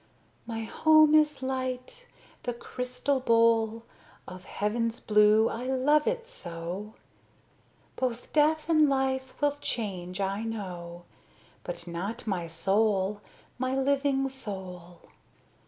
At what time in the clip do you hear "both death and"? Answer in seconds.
7.97-8.89